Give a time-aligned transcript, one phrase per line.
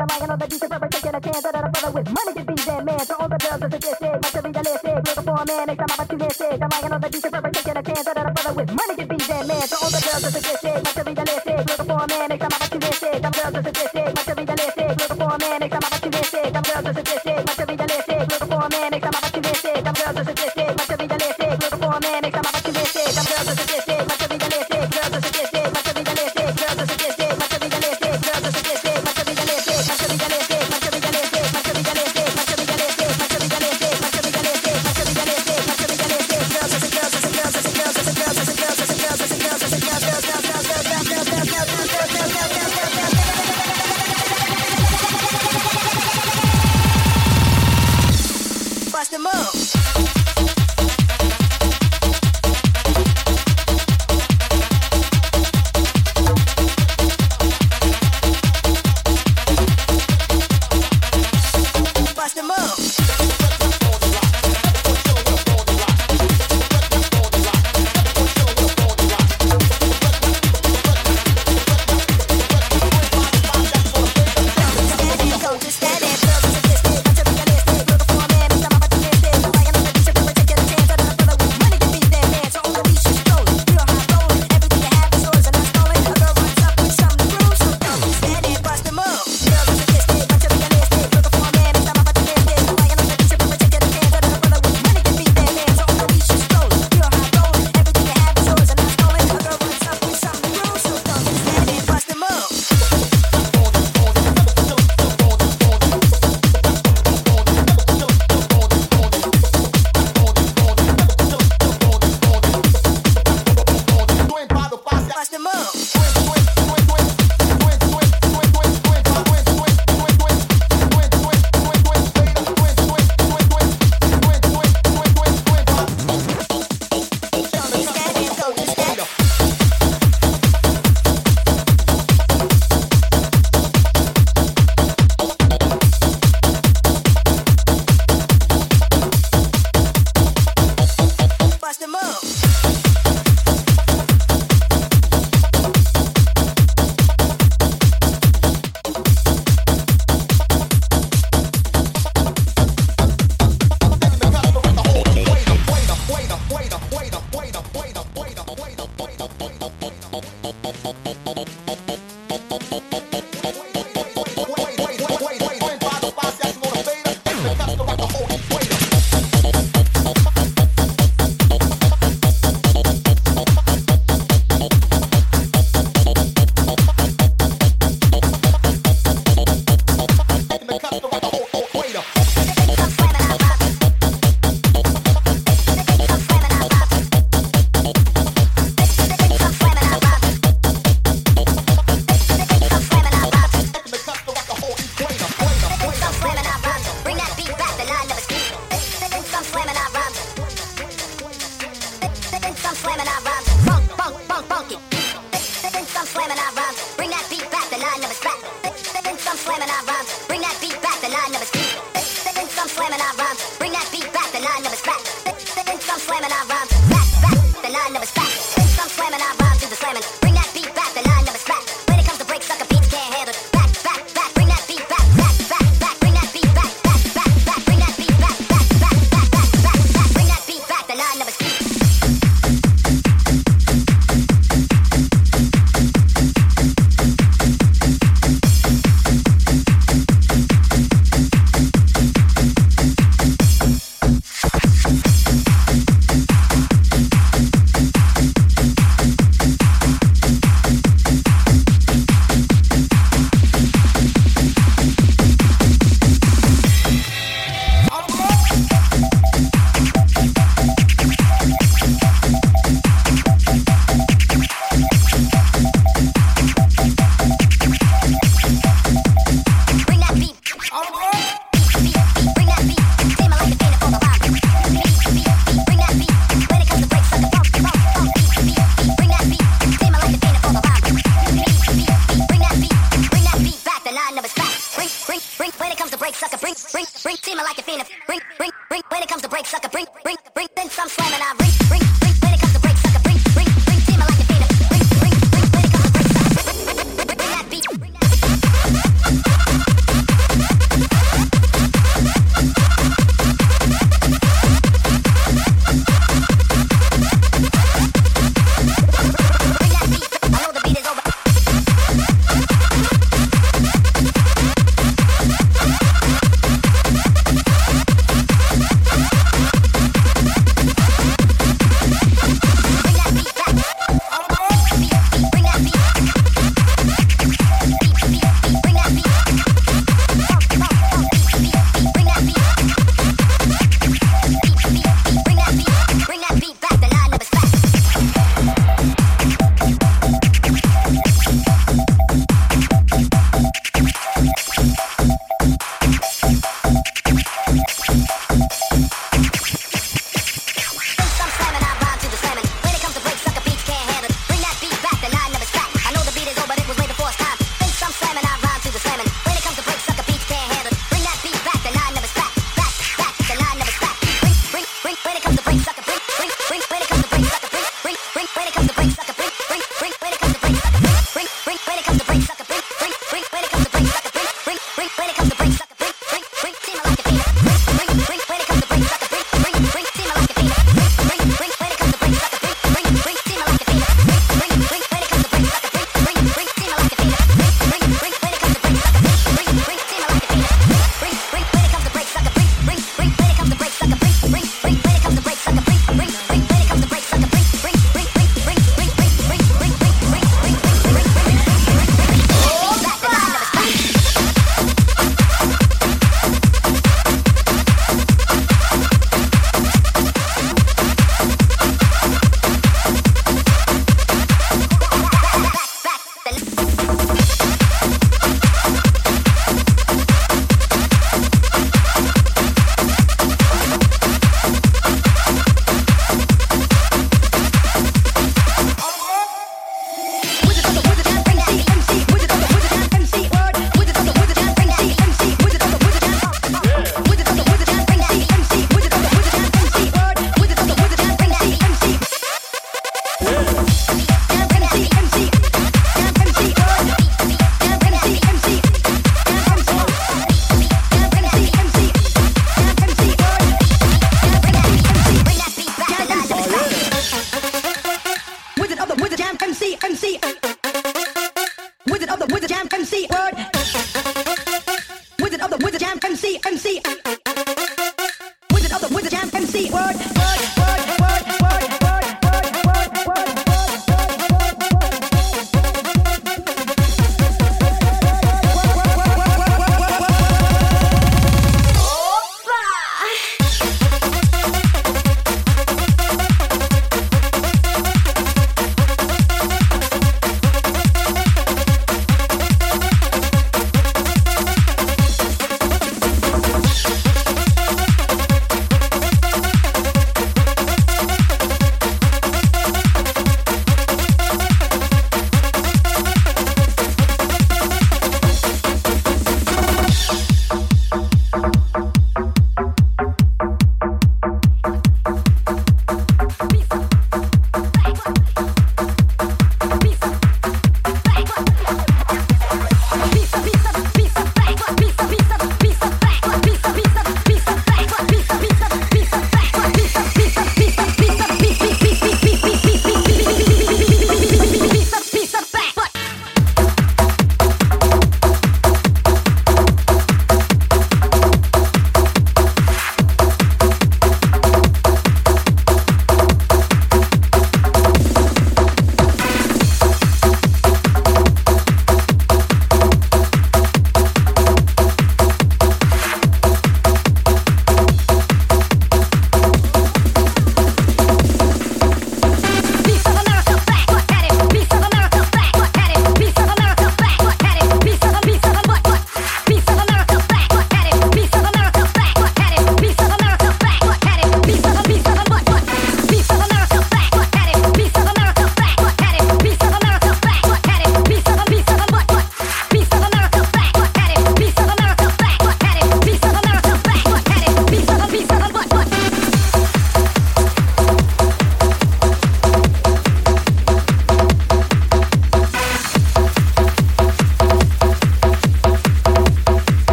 [0.00, 2.32] the right and all the decent rubber taking a chance that a brother with money
[2.32, 3.00] can be that man.
[3.04, 4.96] So all the girls are suggested, much of realistic.
[4.96, 6.52] Looking for a man, next time I'm opportunistic.
[6.60, 8.94] The right and all the decent rubber taking a chance that a brother with money
[8.96, 9.64] can be that man.
[9.68, 11.58] So all the girls are suggested, much of realistic.
[11.68, 13.16] Looking for a man, next time I'm opportunistic.
[13.20, 14.88] The girls are suggested, much of realistic.
[14.88, 16.46] Looking for a man, next time I'm opportunistic.
[16.48, 17.49] The girls are suggested.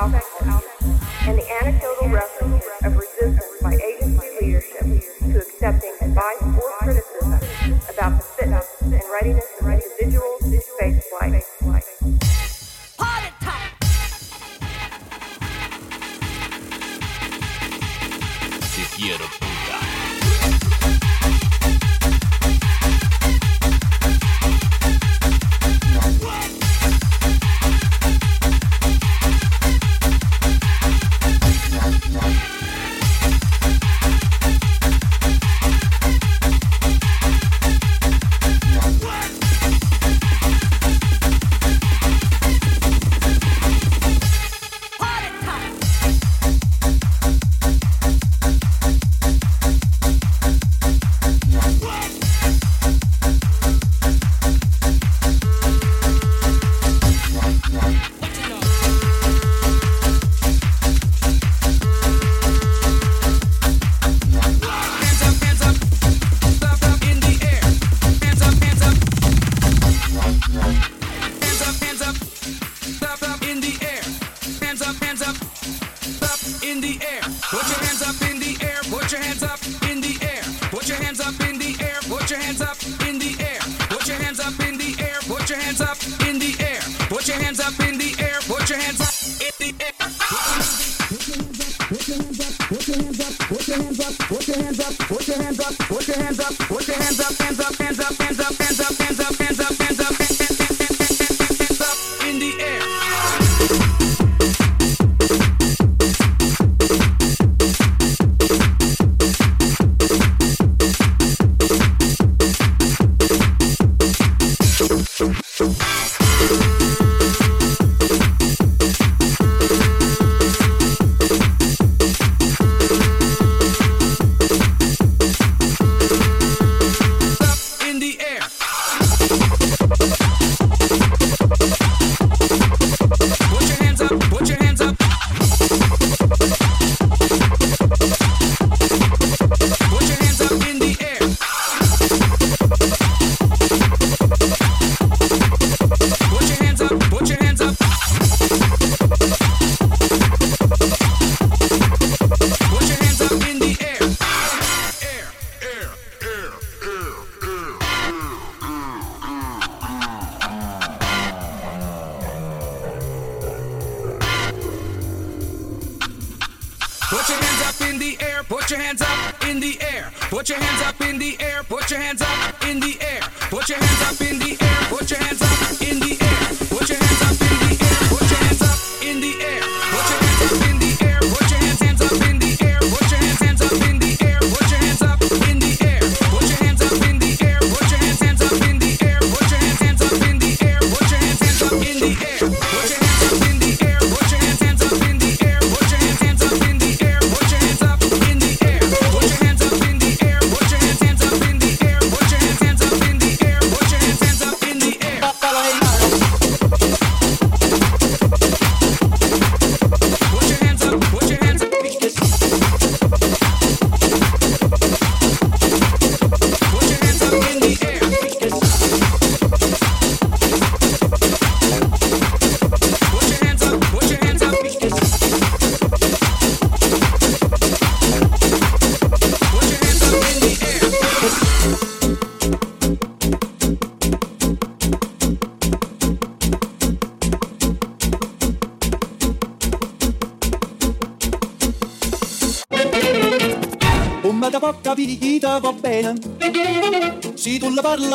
[0.00, 0.62] Alcohol,
[1.26, 2.29] and the anecdotal references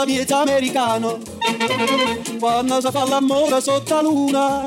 [0.06, 1.18] parla americano
[2.40, 4.64] quando si fa l'amore sotto la luna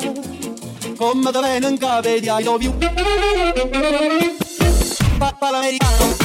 [0.97, 2.75] come te viene in capo di I love you
[5.19, 6.18] papà l'americano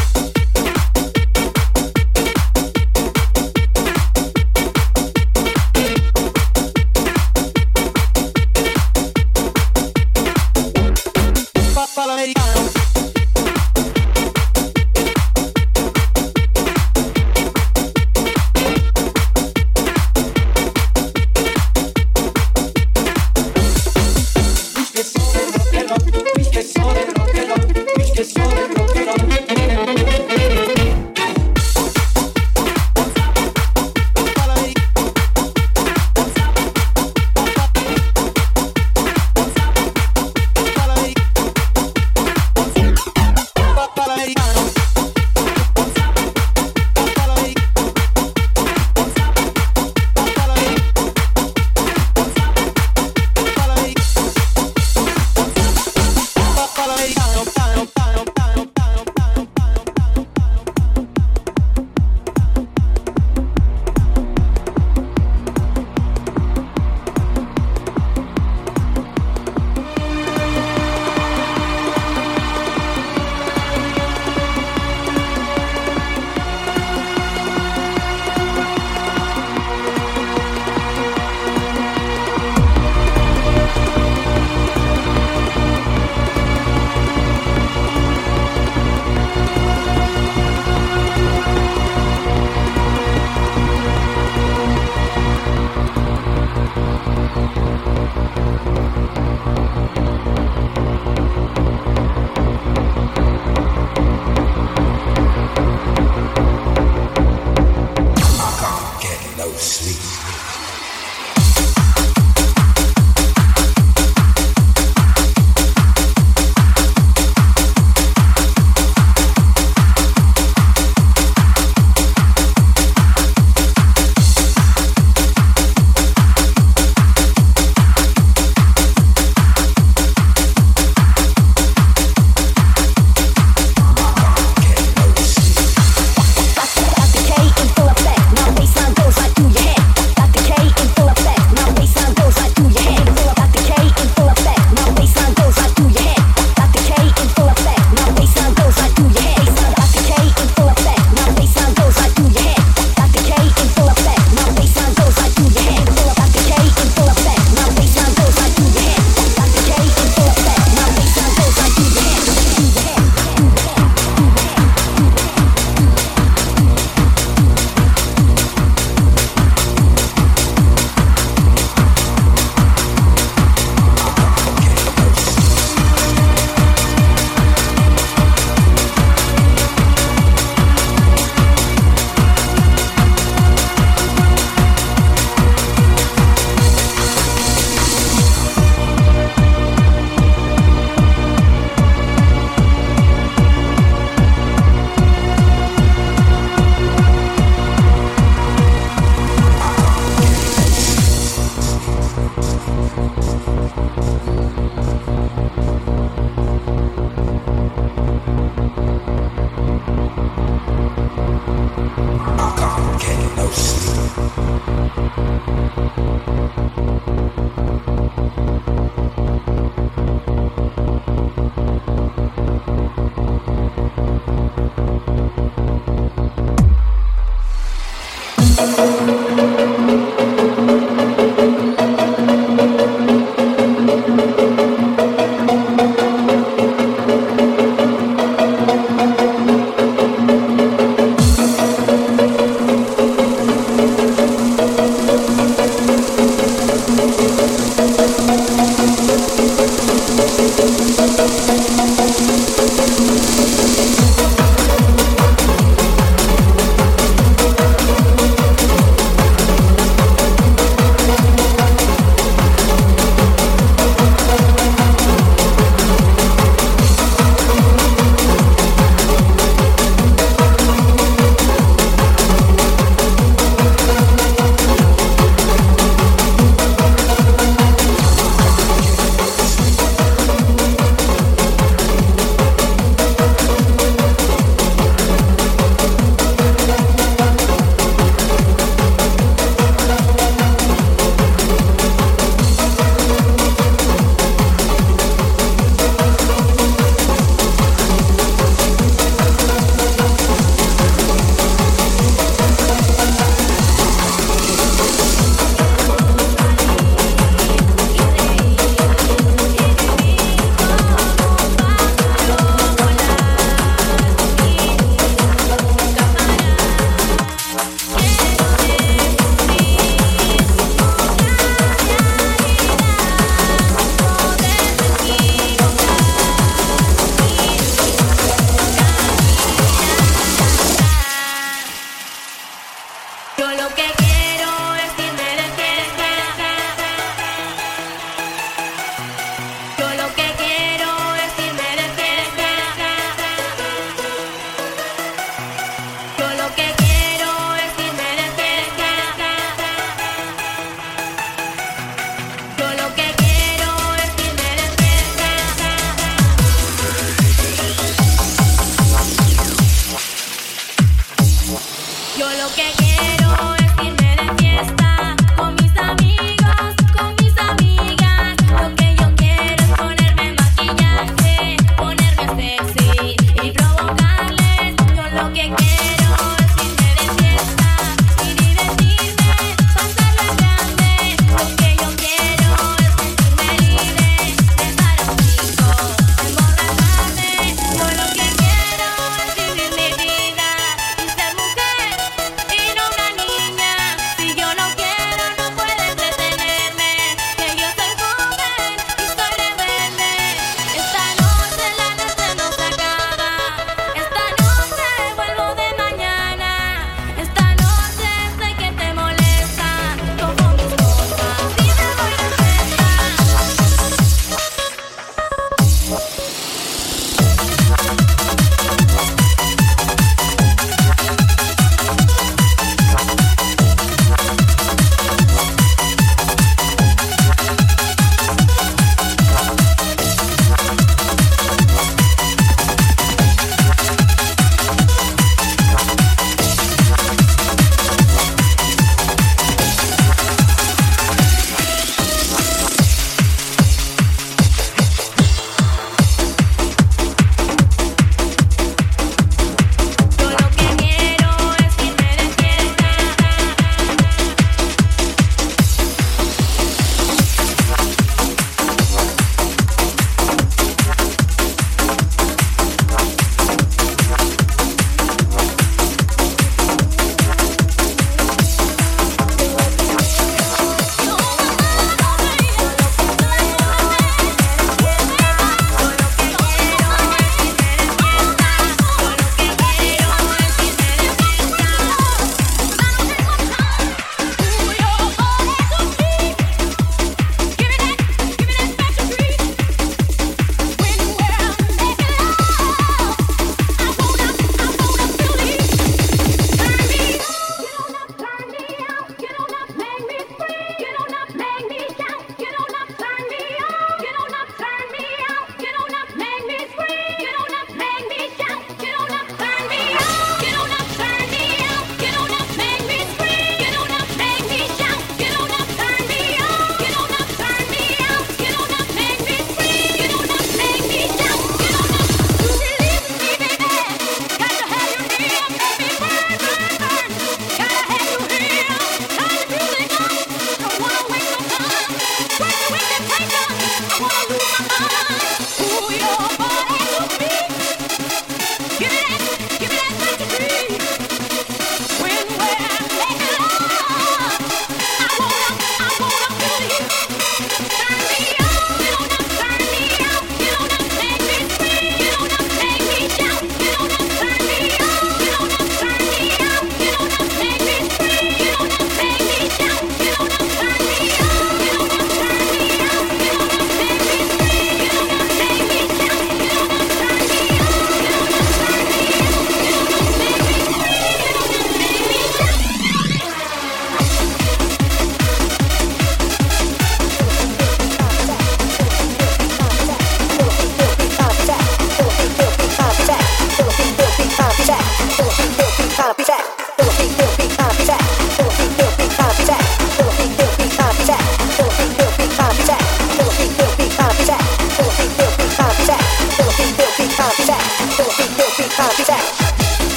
[536.16, 536.53] oh, oh.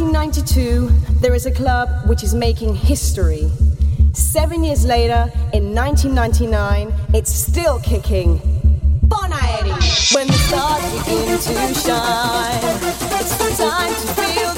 [0.00, 3.50] 1992, there is a club which is making history.
[4.12, 8.38] Seven years later, in 1999, it's still kicking.
[9.08, 10.14] Bonaeri!
[10.14, 12.60] When the stars begin to shine,
[13.18, 14.57] it's the time to feel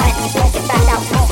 [0.00, 1.29] when you first found out.